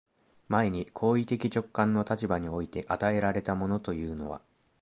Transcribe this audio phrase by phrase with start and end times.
[0.47, 4.41] 前に行為的直観の立場において与えられたものというのは、